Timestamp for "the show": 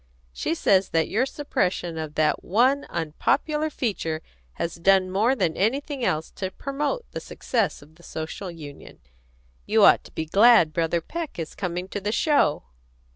12.01-12.63